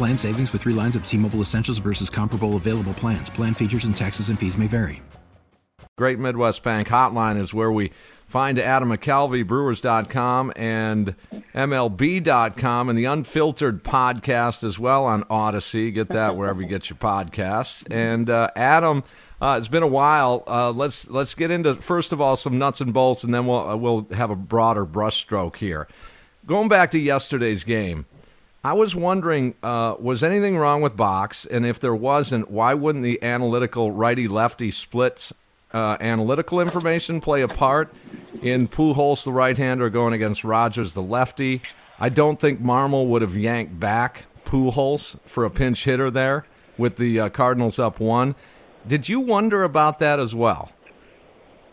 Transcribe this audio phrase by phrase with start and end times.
[0.00, 3.28] Plan savings with three lines of T Mobile Essentials versus comparable available plans.
[3.28, 5.02] Plan features and taxes and fees may vary.
[5.98, 7.92] Great Midwest Bank Hotline is where we
[8.26, 11.14] find Adam McCalvy, Brewers.com and
[11.54, 15.92] MLB.com, and the Unfiltered podcast as well on Audacy.
[15.92, 17.86] Get that wherever you get your podcasts.
[17.90, 19.04] And uh, Adam,
[19.42, 20.44] uh, it's been a while.
[20.46, 23.68] Uh, let's let's get into first of all some nuts and bolts, and then we'll
[23.68, 25.88] uh, we'll have a broader brushstroke here.
[26.46, 28.06] Going back to yesterday's game,
[28.62, 31.46] I was wondering, uh, was anything wrong with Box?
[31.46, 35.32] And if there wasn't, why wouldn't the analytical righty lefty splits
[35.72, 37.90] uh, analytical information play a part
[38.42, 41.62] in Pujols, the right hander, going against Rogers, the lefty?
[41.98, 46.44] I don't think Marmol would have yanked back Pujols for a pinch hitter there
[46.76, 48.34] with the uh, Cardinals up one.
[48.86, 50.70] Did you wonder about that as well?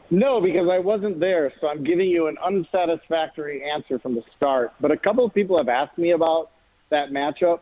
[0.09, 4.71] No, because I wasn't there, so I'm giving you an unsatisfactory answer from the start.
[4.79, 6.51] But a couple of people have asked me about
[6.89, 7.59] that matchup.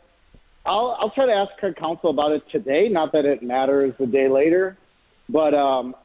[0.65, 2.89] I'll I'll try to ask Craig Counsell about it today.
[2.89, 4.77] Not that it matters the day later,
[5.29, 5.95] but um,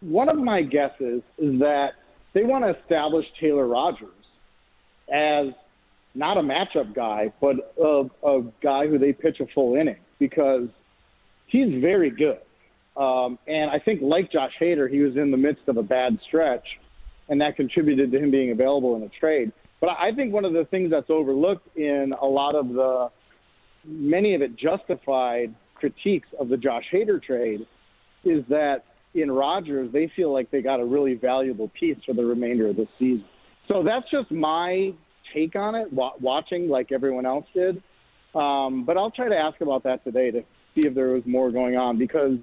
[0.00, 1.92] one of my guesses is that
[2.34, 4.10] they want to establish Taylor Rogers
[5.12, 5.48] as
[6.14, 10.68] not a matchup guy, but a, a guy who they pitch a full inning because
[11.46, 12.38] he's very good.
[12.96, 16.18] Um, and I think, like Josh Hader, he was in the midst of a bad
[16.26, 16.64] stretch,
[17.28, 19.52] and that contributed to him being available in a trade.
[19.82, 23.08] But I think one of the things that's overlooked in a lot of the
[23.84, 27.66] many of it justified critiques of the Josh Hader trade
[28.24, 28.84] is that
[29.14, 32.76] in Rogers they feel like they got a really valuable piece for the remainder of
[32.76, 33.24] the season.
[33.66, 34.92] So that's just my
[35.34, 37.82] take on it, watching like everyone else did.
[38.36, 40.42] Um, but I'll try to ask about that today to
[40.74, 42.38] see if there was more going on because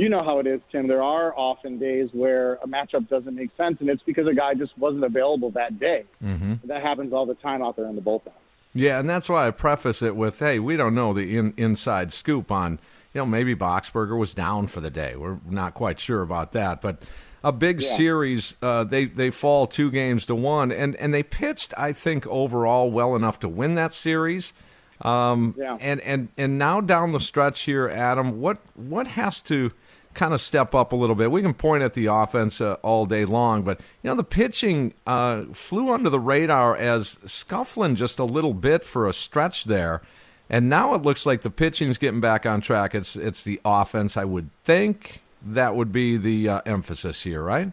[0.00, 0.88] you know how it is, Tim.
[0.88, 4.54] There are often days where a matchup doesn't make sense, and it's because a guy
[4.54, 6.04] just wasn't available that day.
[6.24, 6.54] Mm-hmm.
[6.64, 8.32] That happens all the time out there in the bullpen.
[8.72, 12.12] Yeah, and that's why I preface it with, "Hey, we don't know the in, inside
[12.12, 12.78] scoop on,
[13.12, 15.16] you know, maybe Boxberger was down for the day.
[15.16, 17.02] We're not quite sure about that, but."
[17.42, 17.96] A big yeah.
[17.96, 22.26] series, uh, they they fall two games to one, and, and they pitched, I think,
[22.26, 24.52] overall well enough to win that series.
[25.00, 25.78] Um, yeah.
[25.80, 29.72] And and and now down the stretch here, Adam, what what has to
[30.14, 31.30] kind of step up a little bit.
[31.30, 34.94] We can point at the offense uh, all day long, but you know the pitching
[35.06, 40.02] uh, flew under the radar as scuffling just a little bit for a stretch there,
[40.48, 42.94] and now it looks like the pitching's getting back on track.
[42.94, 44.16] It's it's the offense.
[44.16, 47.72] I would think that would be the uh, emphasis here, right?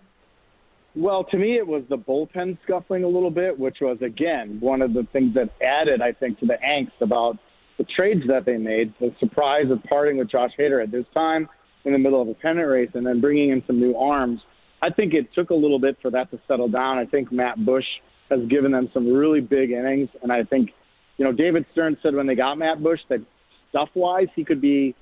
[0.95, 4.81] Well, to me, it was the bullpen scuffling a little bit, which was again one
[4.81, 7.37] of the things that added, I think, to the angst about
[7.77, 8.93] the trades that they made.
[8.99, 11.49] The surprise of parting with Josh Hader at this time
[11.85, 14.41] in the middle of a pennant race and then bringing in some new arms.
[14.81, 16.97] I think it took a little bit for that to settle down.
[16.97, 17.85] I think Matt Bush
[18.29, 20.71] has given them some really big innings, and I think,
[21.17, 23.21] you know, David Stearns said when they got Matt Bush that
[23.69, 24.95] stuff-wise he could be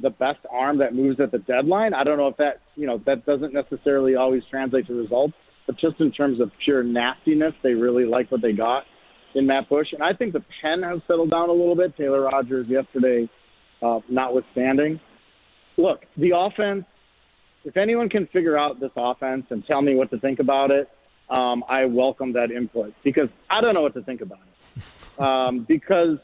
[0.00, 1.92] the best arm that moves at the deadline.
[1.94, 5.34] I don't know if that, you know, that doesn't necessarily always translate to results,
[5.66, 8.84] but just in terms of pure nastiness, they really like what they got
[9.34, 9.88] in Matt Bush.
[9.92, 11.96] And I think the pen has settled down a little bit.
[11.96, 13.28] Taylor Rogers yesterday,
[13.82, 15.00] uh, notwithstanding
[15.78, 16.84] look, the offense,
[17.64, 20.90] if anyone can figure out this offense and tell me what to think about it,
[21.30, 24.82] um, I welcome that input because I don't know what to think about it.
[25.18, 26.18] Um, because,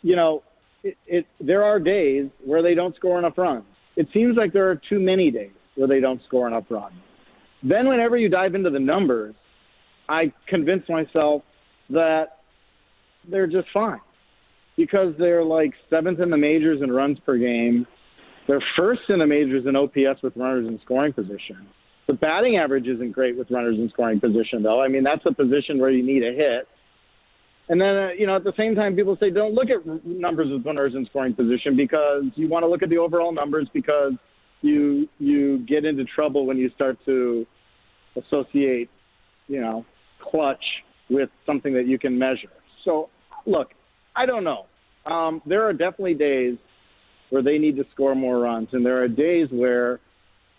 [0.00, 0.42] you know,
[0.82, 3.66] it, it, there are days where they don't score enough runs.
[3.96, 6.94] It seems like there are too many days where they don't score enough runs.
[7.62, 9.34] Then, whenever you dive into the numbers,
[10.08, 11.42] I convince myself
[11.90, 12.38] that
[13.28, 14.00] they're just fine
[14.76, 17.86] because they're like seventh in the majors in runs per game.
[18.50, 21.68] They're first in the majors in OPS with runners in scoring position.
[22.08, 24.82] The batting average isn't great with runners in scoring position, though.
[24.82, 26.66] I mean, that's a position where you need a hit.
[27.68, 30.48] And then, uh, you know, at the same time, people say don't look at numbers
[30.50, 34.14] with runners in scoring position because you want to look at the overall numbers because
[34.62, 37.46] you you get into trouble when you start to
[38.16, 38.90] associate,
[39.46, 39.86] you know,
[40.28, 40.64] clutch
[41.08, 42.50] with something that you can measure.
[42.84, 43.10] So,
[43.46, 43.68] look,
[44.16, 44.66] I don't know.
[45.06, 46.58] Um, there are definitely days
[47.30, 50.00] where they need to score more runs, and there are days where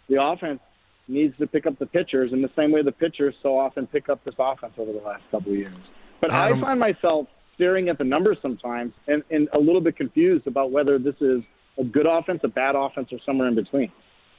[0.09, 0.59] the offense
[1.07, 4.09] needs to pick up the pitchers in the same way the pitchers so often pick
[4.09, 5.75] up this offense over the last couple of years.
[6.21, 9.97] But Adam, I find myself staring at the numbers sometimes and, and a little bit
[9.97, 11.43] confused about whether this is
[11.77, 13.91] a good offense, a bad offense, or somewhere in between.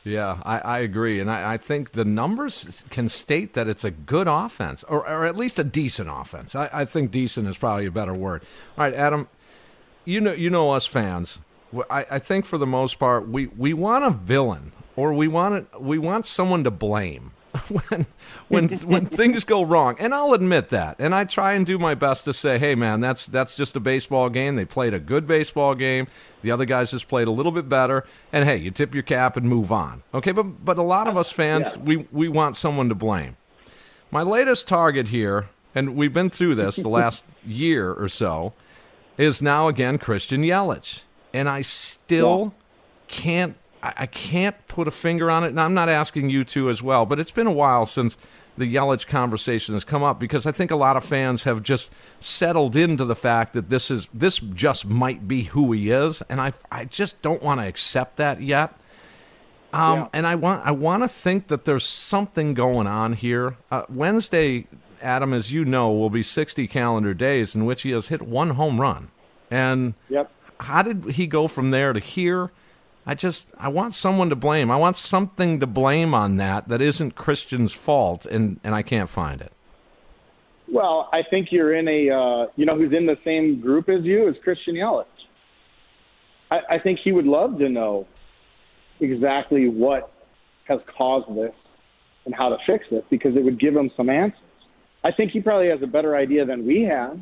[0.05, 1.20] Yeah, I, I agree.
[1.20, 5.25] And I, I, think the numbers can state that it's a good offense, or, or
[5.25, 6.56] at least a decent offense.
[6.56, 8.43] I, I, think decent is probably a better word.
[8.76, 9.29] All right, Adam,
[10.05, 11.38] you know, you know us fans.
[11.91, 15.55] I, I think for the most part, we, we want a villain or we want
[15.55, 17.33] it, we want someone to blame
[17.69, 18.07] when
[18.49, 19.97] when when things go wrong.
[19.99, 20.97] And I'll admit that.
[20.99, 23.81] And I try and do my best to say, "Hey man, that's that's just a
[23.81, 24.57] baseball game.
[24.57, 26.09] They played a good baseball game.
[26.43, 28.07] The other guys just played a little bit better.
[28.33, 31.17] And hey, you tip your cap and move on." Okay, but but a lot of
[31.17, 31.77] us fans, yeah.
[31.77, 33.37] we we want someone to blame.
[34.11, 38.55] My latest target here, and we've been through this the last year or so,
[39.19, 41.03] is now again Christian Yelich.
[41.32, 42.62] And I still yeah.
[43.08, 46.82] can't I, can't put a finger on it, and I'm not asking you to as
[46.82, 47.05] well.
[47.05, 48.17] But it's been a while since
[48.56, 51.90] the Yelich conversation has come up because I think a lot of fans have just
[52.20, 56.40] settled into the fact that this is this just might be who he is, and
[56.40, 58.75] I I just don't want to accept that yet.
[59.73, 60.08] Um, yeah.
[60.12, 63.56] And I want I want to think that there's something going on here.
[63.70, 64.67] Uh, Wednesday,
[65.00, 68.50] Adam, as you know, will be 60 calendar days in which he has hit one
[68.50, 69.11] home run.
[69.50, 70.31] And yep.
[70.62, 72.50] How did he go from there to here?
[73.05, 74.70] I just I want someone to blame.
[74.70, 79.11] I want something to blame on that that isn't Christian's fault, and and I can't
[79.11, 79.53] find it.
[80.73, 84.05] Well, I think you're in a uh, you know who's in the same group as
[84.05, 85.05] you as Christian Yelich.
[86.50, 88.06] I, I think he would love to know
[89.00, 90.12] exactly what
[90.69, 91.55] has caused this
[92.25, 94.38] and how to fix it because it would give him some answers.
[95.03, 97.19] I think he probably has a better idea than we have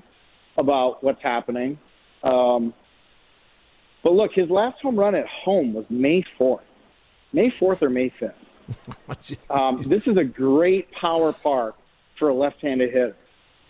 [0.58, 1.78] about what's happening.
[2.22, 2.74] Um,
[4.02, 6.60] but look, his last home run at home was May 4th.
[7.32, 9.36] May 4th or May 5th.
[9.50, 11.76] um, this is a great power park
[12.18, 13.16] for a left-handed hitter.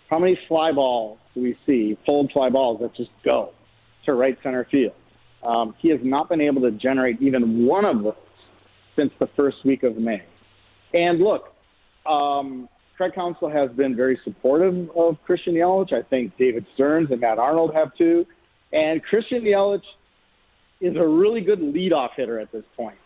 [0.09, 3.53] How many fly balls do we see, pulled fly balls that just go
[4.05, 4.93] to right center field?
[5.43, 8.15] Um, he has not been able to generate even one of those
[8.95, 10.21] since the first week of May.
[10.93, 11.53] And look,
[12.05, 12.67] um,
[12.97, 15.93] Craig Counsell has been very supportive of Christian Yelich.
[15.93, 18.27] I think David Stearns and Matt Arnold have too.
[18.71, 19.83] And Christian Yelich
[20.81, 22.97] is a really good leadoff hitter at this point,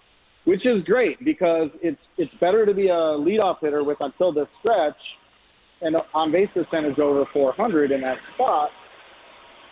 [0.45, 4.47] which is great because it's it's better to be a leadoff hitter with until this
[4.59, 4.97] stretch
[5.81, 8.69] and on base percentage over 400 in that spot.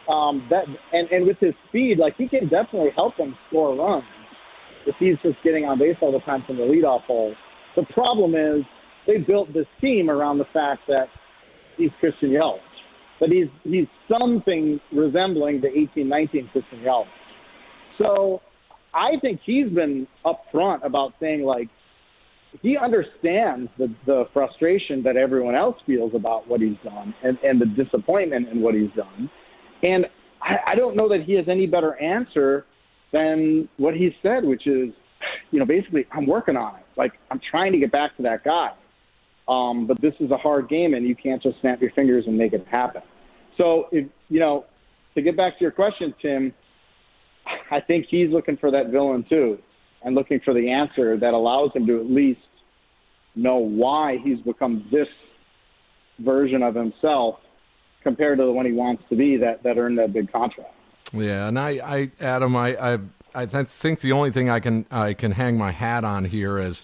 [0.08, 4.04] Um, that and, and with his speed, like he can definitely help them score runs
[4.86, 7.34] if he's just getting on base all the time from the leadoff hole.
[7.78, 8.66] The problem is
[9.08, 11.08] they built this team around the fact that
[11.78, 12.60] he's Christian Yelich,
[13.22, 17.08] but he's he's something resembling the 1819 Christian Yelich.
[17.98, 18.42] So
[18.94, 21.70] I think he's been upfront about saying like
[22.62, 27.60] he understands the, the frustration that everyone else feels about what he's done and, and
[27.60, 29.30] the disappointment in what he's done.
[29.82, 30.06] And
[30.42, 32.66] I, I don't know that he has any better answer
[33.12, 34.90] than what he said, which is,
[35.52, 36.86] you know, basically, I'm working on it.
[36.98, 38.72] Like, I'm trying to get back to that guy.
[39.48, 42.38] Um, but this is a hard game, and you can't just snap your fingers and
[42.38, 43.02] make it happen.
[43.58, 44.66] So, if, you know,
[45.16, 46.54] to get back to your question, Tim,
[47.72, 49.60] I think he's looking for that villain too,
[50.04, 52.42] and looking for the answer that allows him to at least
[53.36, 55.08] know why he's become this
[56.20, 57.40] version of himself
[58.04, 60.74] compared to the one he wants to be that that earned that big contract.
[61.14, 63.00] Yeah, and I, I Adam, I, I,
[63.34, 66.84] I think the only thing I can I can hang my hat on here is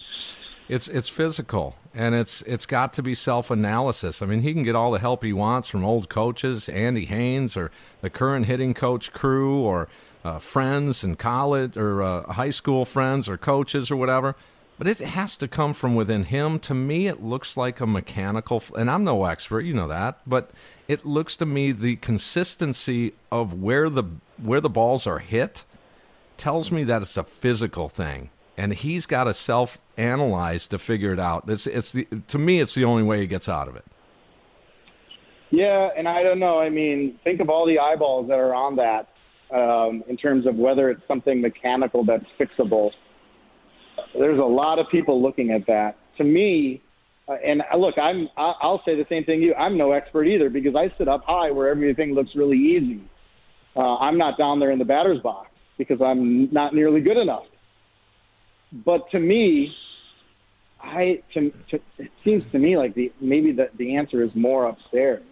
[0.68, 4.22] it's it's physical and it's it's got to be self analysis.
[4.22, 7.56] I mean, he can get all the help he wants from old coaches, Andy Haines,
[7.56, 7.70] or
[8.00, 9.88] the current hitting coach crew, or
[10.24, 14.36] uh, friends and college or uh, high school friends or coaches or whatever.
[14.78, 16.58] But it has to come from within him.
[16.60, 20.50] To me, it looks like a mechanical, and I'm no expert, you know that, but
[20.88, 24.04] it looks to me the consistency of where the
[24.42, 25.64] where the balls are hit
[26.38, 31.12] tells me that it's a physical thing, and he's got to self analyze to figure
[31.12, 31.44] it out.
[31.46, 33.84] It's it's the to me, it's the only way he gets out of it.
[35.50, 36.58] Yeah, and I don't know.
[36.58, 39.09] I mean, think of all the eyeballs that are on that
[39.52, 42.90] um, in terms of whether it's something mechanical that's fixable.
[44.18, 45.96] There's a lot of people looking at that.
[46.18, 46.80] To me,
[47.28, 49.54] Uh, and uh, look, I'm I'll say the same thing you.
[49.54, 53.00] I'm no expert either because I sit up high where everything looks really easy.
[53.76, 57.44] Uh, I'm not down there in the batter's box because I'm not nearly good enough.
[58.84, 59.72] But to me,
[60.82, 64.68] I to, to, it seems to me like the maybe the the answer is more
[64.68, 65.22] upstairs.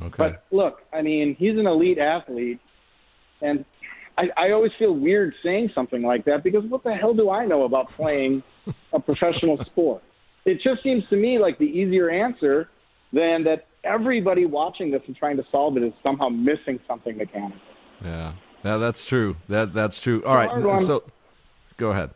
[0.00, 0.14] Okay.
[0.16, 2.60] But look, I mean, he's an elite athlete,
[3.40, 3.64] and
[4.16, 7.46] I, I always feel weird saying something like that because what the hell do I
[7.46, 8.42] know about playing
[8.92, 10.02] a professional sport?
[10.44, 12.68] It just seems to me like the easier answer
[13.12, 17.60] than that everybody watching this and trying to solve it is somehow missing something mechanical.
[18.02, 18.32] Yeah,
[18.64, 19.36] yeah, that's true.
[19.48, 20.22] That that's true.
[20.24, 20.50] All right,
[20.84, 21.04] so
[21.76, 22.10] go ahead.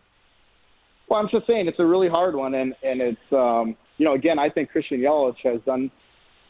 [1.08, 4.14] Well, I'm just saying it's a really hard one, and and it's um, you know
[4.14, 5.90] again I think Christian Yelich has done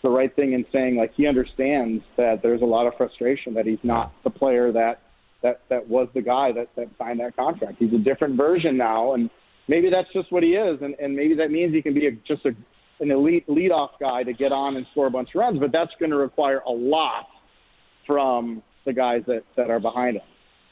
[0.02, 3.66] the right thing in saying like he understands that there's a lot of frustration that
[3.66, 5.00] he's not the player that
[5.42, 7.76] that that was the guy that that signed that contract.
[7.78, 9.30] He's a different version now, and
[9.68, 12.12] maybe that's just what he is, and and maybe that means he can be a,
[12.26, 12.54] just a
[13.00, 15.90] an elite leadoff guy to get on and score a bunch of runs, but that's
[15.99, 17.26] going to require a lot
[18.06, 20.23] from the guys that that are behind him.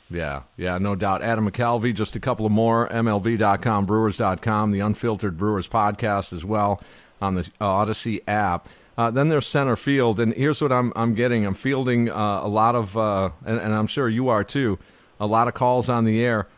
[0.08, 1.22] Yeah, yeah, no doubt.
[1.22, 2.88] Adam McCalvy, just a couple of more.
[2.88, 6.82] MLB.com, Brewers.com, the Unfiltered Brewers podcast as well
[7.20, 8.68] on the Audacy app.
[9.00, 11.47] Uh, then there's center field, and here's what I'm I'm getting.
[11.47, 14.78] I'm fielding uh, a lot of, uh, and, and, I'm sure you are too,
[15.19, 16.49] a lot of calls on the air.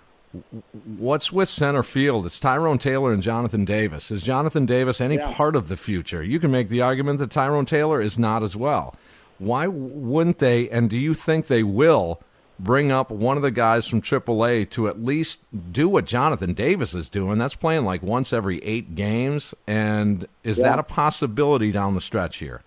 [0.98, 2.26] What's with center field?
[2.26, 4.10] It's Tyrone Taylor and Jonathan Davis.
[4.10, 5.32] Is Jonathan Davis any yeah.
[5.32, 6.20] part of the future?
[6.20, 8.96] You can make the argument that Tyrone Taylor is not as well.
[9.38, 10.68] Why wouldn't they?
[10.68, 12.24] And do you think they will?
[12.62, 15.40] Bring up one of the guys from AAA to at least
[15.72, 17.38] do what Jonathan Davis is doing.
[17.38, 19.54] That's playing like once every eight games.
[19.66, 20.70] And is yeah.
[20.70, 22.62] that a possibility down the stretch here?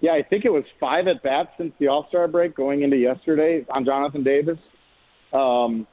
[0.00, 2.96] Yeah, I think it was five at bats since the All Star break going into
[2.96, 4.58] yesterday on Jonathan Davis.
[5.32, 5.86] Um,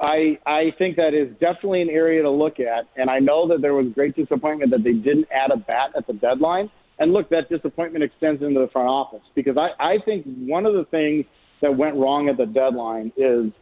[0.00, 3.62] I I think that is definitely an area to look at, and I know that
[3.62, 6.70] there was great disappointment that they didn't add a bat at the deadline.
[6.98, 10.74] And look, that disappointment extends into the front office because I, I think one of
[10.74, 11.26] the things
[11.62, 13.52] that went wrong at the deadline is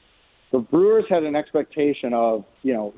[0.53, 2.95] the Brewers had an expectation of, you know,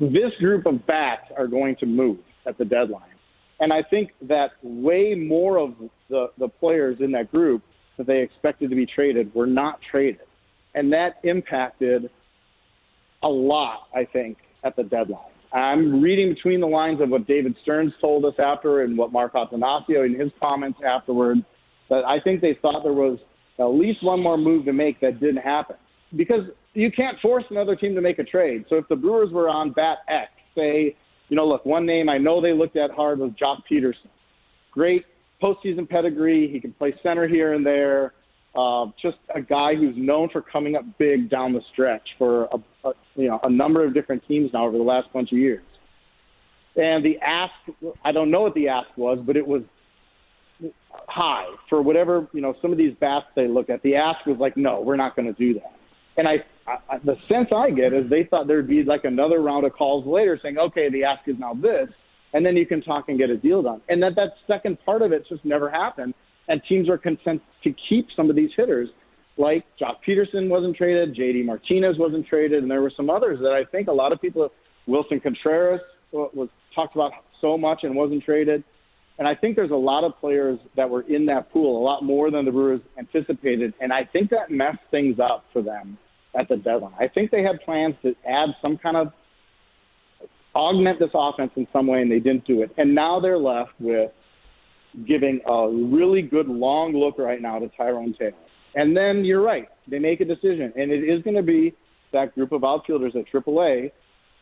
[0.00, 3.10] this group of bats are going to move at the deadline.
[3.60, 5.74] And I think that way more of
[6.08, 7.62] the, the players in that group
[7.96, 10.22] that they expected to be traded were not traded.
[10.74, 12.10] And that impacted
[13.22, 15.30] a lot, I think, at the deadline.
[15.52, 19.34] I'm reading between the lines of what David Stearns told us after and what Mark
[19.34, 21.44] Attanasio in his comments afterward
[21.90, 23.18] that I think they thought there was
[23.58, 25.76] at least one more move to make that didn't happen.
[26.14, 26.44] Because
[26.74, 28.64] you can't force another team to make a trade.
[28.68, 30.96] So if the Brewers were on bat X, say,
[31.28, 34.08] you know, look, one name I know they looked at hard was Joc Pederson.
[34.70, 35.04] Great
[35.42, 36.48] postseason pedigree.
[36.50, 38.12] He can play center here and there.
[38.54, 42.88] Uh, just a guy who's known for coming up big down the stretch for a,
[42.88, 45.62] a, you know a number of different teams now over the last bunch of years.
[46.76, 47.52] And the ask,
[48.04, 49.62] I don't know what the ask was, but it was
[51.08, 53.82] high for whatever you know some of these bats they look at.
[53.82, 55.72] The ask was like, no, we're not going to do that.
[56.16, 59.64] And I, I, the sense I get is they thought there'd be like another round
[59.64, 61.88] of calls later saying, okay, the ask is now this,
[62.34, 63.80] and then you can talk and get a deal done.
[63.88, 66.14] And that that second part of it just never happened.
[66.48, 68.88] And teams were content to keep some of these hitters,
[69.36, 71.42] like Joc Pederson wasn't traded, J.D.
[71.44, 74.50] Martinez wasn't traded, and there were some others that I think a lot of people.
[74.88, 78.64] Willson Contreras was talked about so much and wasn't traded.
[79.18, 82.02] And I think there's a lot of players that were in that pool, a lot
[82.02, 83.74] more than the Brewers anticipated.
[83.80, 85.98] And I think that messed things up for them
[86.38, 86.94] at the deadline.
[86.98, 89.12] I think they had plans to add some kind of
[90.54, 92.70] augment this offense in some way, and they didn't do it.
[92.78, 94.10] And now they're left with
[95.06, 98.32] giving a really good long look right now to Tyrone Taylor.
[98.74, 101.74] And then you're right, they make a decision, and it is going to be
[102.12, 103.90] that group of outfielders at AAA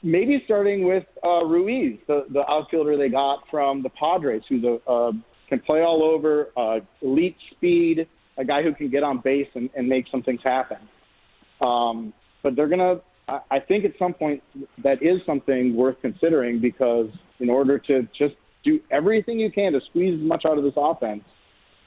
[0.02, 4.78] maybe starting with uh, Ruiz, the, the outfielder they got from the Padres, who's a
[4.90, 5.12] uh,
[5.48, 8.06] can play all over, uh, elite speed,
[8.38, 10.78] a guy who can get on base and, and make some things happen.
[11.60, 13.00] Um, but they're gonna.
[13.28, 14.42] I, I think at some point
[14.82, 17.08] that is something worth considering because
[17.40, 20.74] in order to just do everything you can to squeeze as much out of this
[20.76, 21.24] offense,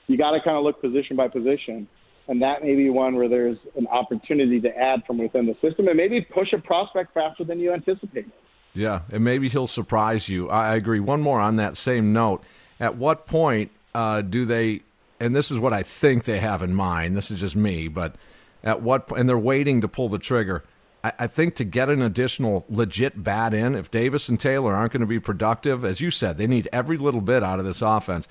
[0.08, 1.88] you got to kind of look position by position
[2.28, 5.88] and that may be one where there's an opportunity to add from within the system
[5.88, 8.32] and maybe push a prospect faster than you anticipated.
[8.74, 10.50] Yeah, and maybe he'll surprise you.
[10.50, 11.00] I agree.
[11.00, 12.44] One more on that same note.
[12.80, 14.82] At what point uh, do they?
[15.20, 17.16] And this is what I think they have in mind.
[17.16, 18.16] This is just me, but
[18.64, 19.12] at what?
[19.16, 20.64] And they're waiting to pull the trigger.
[21.04, 24.94] I, I think to get an additional legit bat in, if Davis and Taylor aren't
[24.94, 27.82] going to be productive, as you said, they need every little bit out of this
[27.82, 28.28] offense.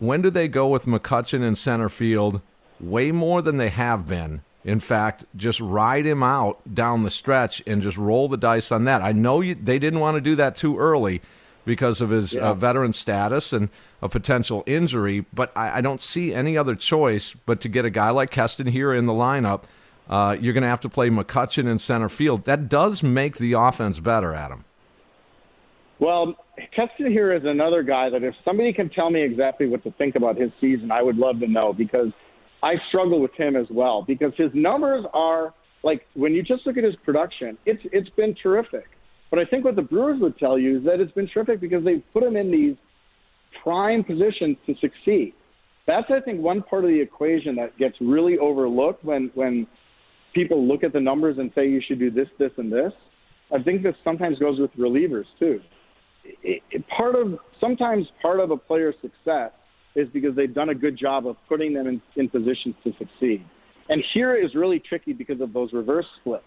[0.00, 2.42] When do they go with McCutchen in center field?
[2.80, 4.42] Way more than they have been.
[4.64, 8.84] In fact, just ride him out down the stretch and just roll the dice on
[8.84, 9.02] that.
[9.02, 11.22] I know you, they didn't want to do that too early,
[11.68, 12.48] because of his Yeah.
[12.50, 13.68] uh, veteran status and
[14.00, 15.26] a potential injury.
[15.34, 18.72] But I, I don't see any other choice but to get a guy like Keston
[18.72, 19.62] Hiura in the lineup.
[20.08, 22.46] Uh, you're going to have to play McCutchen in center field.
[22.46, 24.64] That does make the offense better, Adam.
[25.98, 26.36] Well,
[26.74, 30.16] Keston Hiura is another guy that if somebody can tell me exactly what to think
[30.16, 32.12] about his season, I would love to know because
[32.62, 36.76] I struggle with him as well because his numbers are like when you just look
[36.76, 38.86] at his production, it's it's been terrific.
[39.30, 41.84] But I think what the Brewers would tell you is that it's been terrific because
[41.84, 42.76] they put him in these
[43.62, 45.34] prime positions to succeed.
[45.86, 49.66] That's I think one part of the equation that gets really overlooked when when
[50.34, 52.92] people look at the numbers and say you should do this, this, and this.
[53.52, 55.60] I think this sometimes goes with relievers too
[56.42, 59.50] it, it, part of sometimes part of a player's success
[59.98, 63.44] is because they've done a good job of putting them in, in positions to succeed.
[63.88, 66.44] And Hiura is really tricky because of those reverse splits.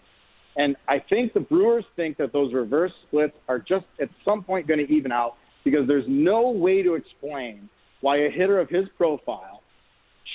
[0.56, 4.68] And I think the Brewers think that those reverse splits are just at some point
[4.68, 7.68] going to even out because there's no way to explain
[8.00, 9.62] why a hitter of his profile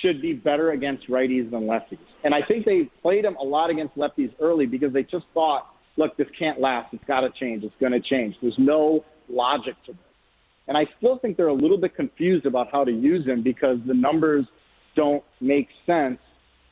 [0.02, 2.00] should be better against righties than lefties.
[2.24, 5.68] And I think they played him a lot against lefties early because they just thought,
[5.98, 6.94] look, this can't last.
[6.94, 7.64] It's got to change.
[7.64, 8.36] It's going to change.
[8.42, 10.02] There's no logic to this.
[10.68, 13.78] And I still think they're a little bit confused about how to use him because
[13.86, 14.46] the numbers
[14.96, 16.20] don't make sense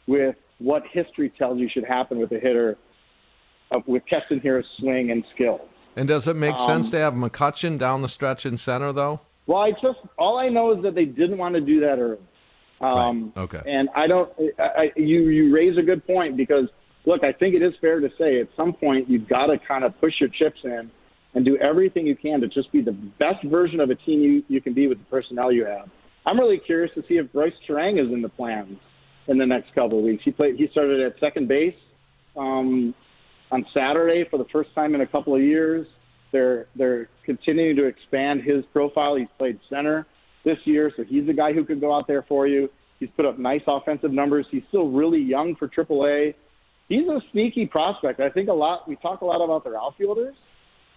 [0.07, 2.77] with what history tells you should happen with a hitter
[3.71, 5.61] uh, with Keston Hiura's swing and skill.
[5.95, 9.21] And does it make Um, sense to have McCutchen down the stretch in center, though?
[9.47, 12.17] Well, I just all I know is that they didn't want to do that early.
[12.81, 13.43] Um, Right.
[13.43, 13.61] Okay.
[13.65, 14.29] And I don't.
[14.59, 16.65] I, I, you you raise a good point because
[17.05, 19.83] look, I think it is fair to say at some point you've got to kind
[19.83, 20.91] of push your chips in
[21.35, 24.43] and do everything you can to just be the best version of a team you,
[24.47, 25.89] you can be with the personnel you have.
[26.25, 28.77] I'm really curious to see if Brice Turang is in the plans
[29.27, 30.23] in the next couple of weeks.
[30.23, 30.55] He played.
[30.55, 31.75] He started at second base
[32.35, 32.95] um,
[33.51, 35.85] on Saturday for the first time in a couple of years.
[36.31, 39.15] They're they're continuing to expand his profile.
[39.15, 40.07] He's played center
[40.43, 42.69] this year, so he's a guy who could go out there for you.
[42.99, 44.45] He's put up nice offensive numbers.
[44.49, 46.33] He's still really young for AAA.
[46.87, 48.19] He's a sneaky prospect.
[48.19, 48.87] I think a lot.
[48.87, 50.35] We talk a lot about their outfielders,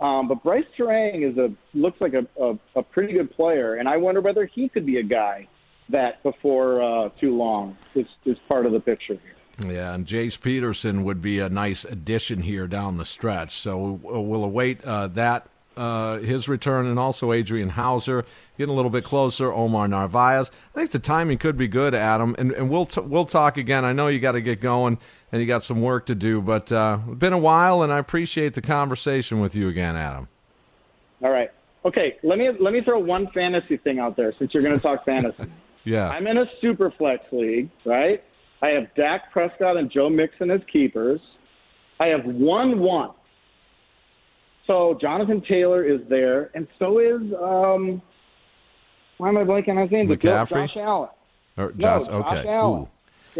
[0.00, 3.88] um, but Brice Turang is a looks like a, a, a pretty good player, and
[3.88, 5.48] I wonder whether he could be a guy
[5.88, 9.72] that before uh, too long is, is part of the picture here.
[9.72, 13.58] Yeah, and Jace Peterson would be a nice addition here down the stretch.
[13.58, 18.24] So we'll await uh, that uh, his return, and also Adrian Houser
[18.58, 19.52] getting a little bit closer.
[19.52, 20.50] Omar Narvaez.
[20.74, 23.84] I think the timing could be good, Adam, and and we'll t- we'll talk again.
[23.84, 24.98] I know you got to get going
[25.30, 27.98] and you got some work to do, but uh, it's been a while, and I
[27.98, 30.28] appreciate the conversation with you again, Adam.
[31.22, 31.50] All right.
[31.84, 34.82] Okay, let me let me throw one fantasy thing out there since you're going to
[34.82, 35.44] talk fantasy.
[35.84, 38.22] Yeah, I'm in a super flex league, right?
[38.60, 41.20] I have Dak Prescott and Joe Mixon as keepers.
[41.98, 43.10] I have one one.
[44.68, 48.00] So Jonathan Taylor is there, and so is um.
[49.16, 50.06] Why am I blanking on his name?
[50.08, 50.68] McCaffrey?
[50.68, 51.08] Josh Allen.
[51.56, 52.06] or No, Josh.
[52.06, 52.48] Josh Okay.
[52.48, 52.82] Allen.
[52.82, 52.88] Ooh.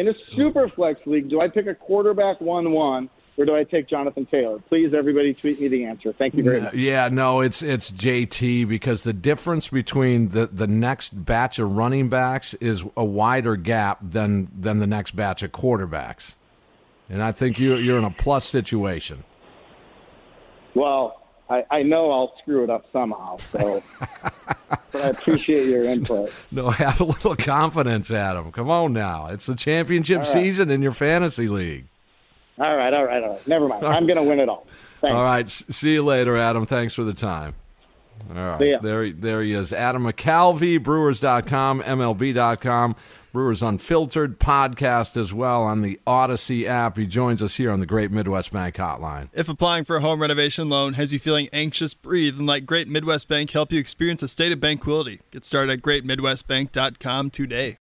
[0.01, 3.63] In a super flex league, do I pick a quarterback one one, or do I
[3.63, 4.59] take Jonathan Taylor?
[4.69, 6.13] Please, everybody, tweet me the answer.
[6.13, 6.75] Thank you very much.
[6.75, 12.09] Yeah, no, it's it's JT because the difference between the, the next batch of running
[12.09, 16.35] backs is a wider gap than than the next batch of quarterbacks,
[17.09, 19.23] and I think you're you're in a plus situation.
[20.79, 23.83] Well, I, I know I'll screw it up somehow, so
[24.93, 26.31] but I appreciate your input.
[26.51, 28.53] No, have a little confidence, Adam.
[28.53, 30.29] Come on now, it's the championship right.
[30.29, 31.87] season in your fantasy league.
[32.59, 33.49] All right, all right, all right.
[33.49, 33.87] Never mind.
[33.87, 34.67] I'm going to win it all.
[35.01, 35.15] Thanks.
[35.15, 36.67] All right, see you later, Adam.
[36.67, 37.55] Thanks for the time.
[38.31, 39.73] All right, there, he- there he is.
[39.73, 42.97] Adam McCalvy, Brewers.com, MLB.com,
[43.33, 46.97] Brewers Unfiltered podcast as well on the Audacy app.
[46.97, 49.29] He joins us here on the Great Midwest Bank Hotline.
[49.33, 52.89] If applying for a home renovation loan has you feeling anxious, breathe and let Great
[52.89, 55.21] Midwest Bank help you experience a state of banquility.
[55.31, 57.77] Get started at greatmidwestbank.com today.